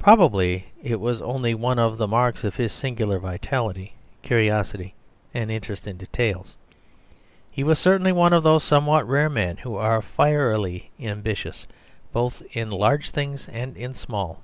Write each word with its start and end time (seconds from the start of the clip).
Probably 0.00 0.66
it 0.82 0.98
was 0.98 1.22
only 1.22 1.54
one 1.54 1.78
of 1.78 1.98
the 1.98 2.08
marks 2.08 2.42
of 2.42 2.56
his 2.56 2.72
singular 2.72 3.20
vitality, 3.20 3.94
curiosity, 4.22 4.92
and 5.32 5.52
interest 5.52 5.86
in 5.86 5.98
details. 5.98 6.56
He 7.48 7.62
was 7.62 7.78
certainly 7.78 8.10
one 8.10 8.32
of 8.32 8.42
those 8.42 8.64
somewhat 8.64 9.06
rare 9.06 9.30
men 9.30 9.58
who 9.58 9.76
are 9.76 10.02
fierily 10.02 10.90
ambitious 10.98 11.68
both 12.12 12.42
in 12.54 12.72
large 12.72 13.10
things 13.12 13.48
and 13.50 13.76
in 13.76 13.94
small. 13.94 14.40